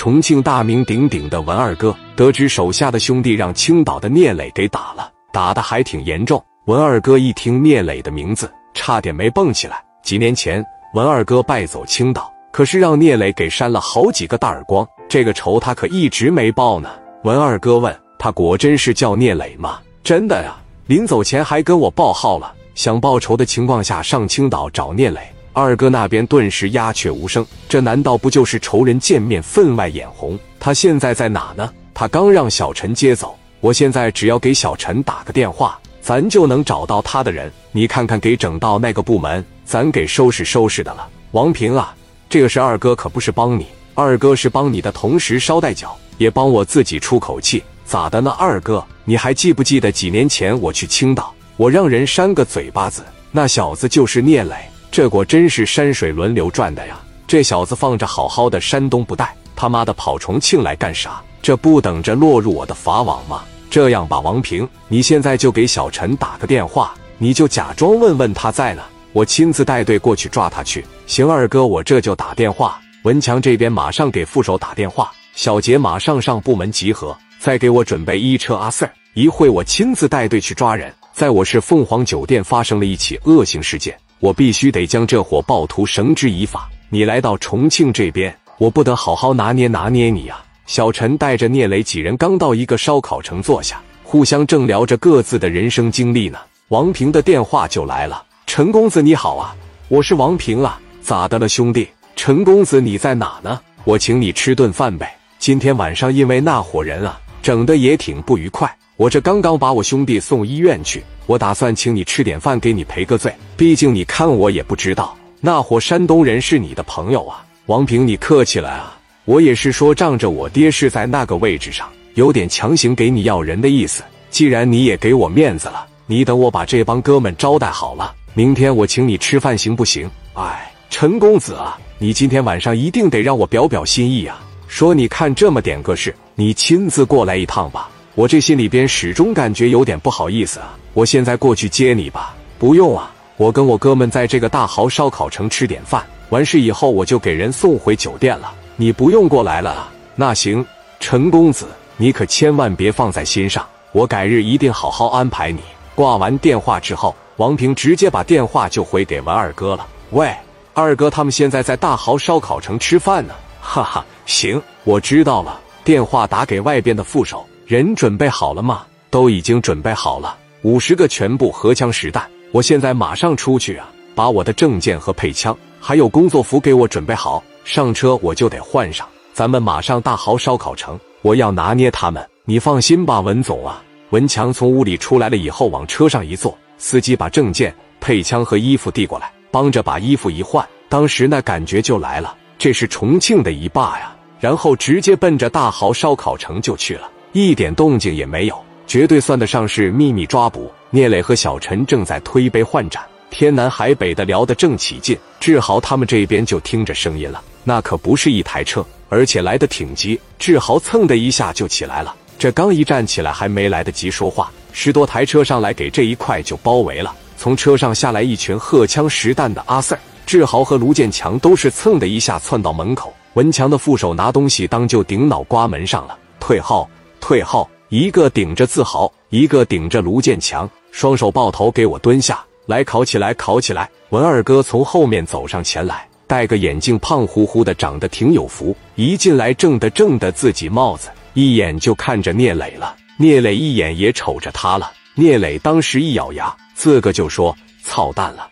[0.00, 6.42] 重庆大名鼎鼎的文二哥得知手下的兄弟让青岛的聂磊给打了，打的还挺严重。
[6.64, 9.84] 文二哥一听聂磊的名字，差点没蹦起来。
[10.02, 16.88] 几年前，文二哥败走青岛，可是让聂磊给扇了好几个大耳光，这个仇他可一直没报呢。
[17.24, 20.56] 文二哥问他：“果真是叫聂磊吗？”“真的呀。”
[20.88, 25.20] 临走前还跟我报号了，想报仇的情况下上青岛找聂磊。
[25.52, 30.38] 二哥那边顿时鸦雀无声，这难道不就是仇人见面分外眼红？
[30.60, 31.68] 他现在在哪呢？
[31.92, 37.50] 他刚让小陈接走，我现在只要给小陈打个电话，咱就能找到他的人。
[37.72, 41.08] 你看看，给整到那个部门，咱给收拾收拾的了。
[41.32, 41.94] 王平啊，
[42.28, 47.62] 这个事二哥可不是帮你，二哥是帮你的同时捎带脚，也帮我自己出口气。
[47.84, 48.84] 咋的呢，二哥？
[49.04, 54.54] 你还记不记得几年前我去青岛，我让人扇个嘴巴子，那小子就是聂磊。
[55.00, 57.00] 这果真是山水轮流转的呀！
[57.26, 61.22] 这小子放着好好的山东不带，他妈的跑重庆来干啥？
[61.40, 63.42] 这不等着落入我的法网吗？
[63.70, 68.82] 这样吧，王平，你现在就给小陈打个电话，你就假装问问他在呢，
[69.14, 70.84] 我亲自带队过去抓他去。
[71.06, 72.78] 行，二哥，我这就打电话。
[73.04, 80.92] 文强这边马上给副手打电话，小杰马上上部门集合，再给我准备一车阿 Sir，一会我亲自带队去抓人。
[81.14, 83.98] 在我市凤凰酒店发生了一起恶性事件。
[84.20, 86.70] 我必须得将这伙暴徒绳之以法。
[86.90, 90.38] 你来到重庆这边，我不得好好拿捏拿捏你呀！
[90.66, 96.38] 小陈带着聂磊几人刚到一个烧烤城坐下，互相正聊着各自的人生经历呢。
[96.68, 99.56] 王平的电话就来了：“陈公子你好啊，
[99.88, 101.88] 我是王平啊，咋的了兄弟？
[102.14, 103.58] 陈公子你在哪呢？
[103.84, 105.16] 我请你吃顿饭呗。
[105.38, 113.34] 今天晚上因为那伙人啊，整的也挺不愉快。”我这刚刚把我兄弟送医院去，我打算请你吃点饭，给你赔个罪。
[113.56, 117.42] 毕竟你看我也不知道那伙山东人是你的朋友啊。
[117.64, 124.02] 王平，你客气了啊，我也是说仗着我爹是在那个位置上，有点强行给你要人的意思。
[124.28, 130.10] 既然你也给我面子了，你等我把这帮哥们招待好了，明天我请你吃饭行不行？
[130.34, 134.44] 哎，陈公子啊，你今天晚上一定得让我表表心意啊。
[134.68, 137.88] 说你看这么点个事，你亲自过来一趟吧。
[138.20, 140.76] 我这心里边始终感觉有点不好意思啊！
[140.92, 142.36] 我现在过去接你吧。
[142.58, 148.52] 不用啊，我跟我哥们在这个大豪烧烤城吃点饭，完事以后我就给人送回酒店了。
[148.76, 149.88] 你不用过来了？
[150.16, 150.62] 那行，
[150.98, 151.66] 陈公子，
[151.96, 155.60] 你可千万别放在心上，我改日一定好好安排你。
[155.94, 159.86] 挂完电话之后，王平直接把电话就回给文二哥了。
[160.10, 160.30] 喂，
[160.74, 163.32] 二哥，他们现在在大豪烧烤城吃饭呢。
[163.62, 165.58] 哈哈，行，我知道了。
[165.82, 167.46] 电话打给外边的副手。
[167.70, 168.82] 人准备好了吗？
[169.10, 172.28] 都已经准备好了，五十个全部荷枪实弹。
[172.50, 179.06] 我现在马上出去啊，把我的证件和配枪还有工作服给我准备好，上车我就得换上。
[179.32, 182.28] 咱们马上大豪烧烤城，我要拿捏他们。
[182.44, 183.80] 你放心吧，文总啊。
[184.08, 190.68] 文强从屋里出来了以后，往车上一坐，司机把证件、配枪和衣服递过来，帮着把衣服一换。
[190.88, 194.12] 当时那感觉就来了，这是重庆的一霸呀。
[194.40, 197.08] 然后直接奔着大豪烧烤城就去了。
[197.32, 198.58] 一点动静也没有，
[198.88, 200.70] 绝对算得上是秘密抓捕。
[200.90, 205.16] 聂磊和小陈正在推杯换盏，天南海北的聊得正起劲。
[205.38, 210.18] 志豪他们这边就听着声音了，那可不是一台车，而且来得挺急。
[210.40, 217.14] 志豪蹭的一下就起来了，这刚一站起来，还没来得及说话，十多台车上来给这一块就包围了。
[217.36, 223.14] 从车上下来一群荷枪实弹的阿 Sir，志豪和卢建强都是蹭的一下窜到门口。
[223.34, 226.90] 文强的副手拿东西当就顶脑瓜门上了，退号。
[227.20, 227.68] 退号！
[227.88, 233.90] 一个顶着自豪，一个顶着卢建强，双手抱头给我蹲下来，烤起来，烤起来！
[234.10, 238.76] 文二哥从后面走上前来，戴个眼镜，胖乎乎的，长得挺有福。
[238.94, 242.96] 一进来，正的正的自己帽子，一眼就看着聂磊了。
[243.18, 244.92] 聂磊一眼也瞅着他了。
[245.14, 248.48] 聂磊当时一咬牙，自个就说：“操蛋了！